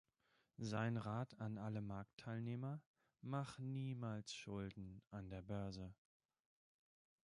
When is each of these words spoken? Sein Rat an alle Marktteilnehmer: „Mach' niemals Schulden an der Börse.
Sein 0.57 0.97
Rat 0.97 1.39
an 1.39 1.59
alle 1.59 1.79
Marktteilnehmer: 1.83 2.81
„Mach' 3.21 3.59
niemals 3.59 4.33
Schulden 4.33 4.99
an 5.11 5.29
der 5.29 5.43
Börse. 5.43 5.93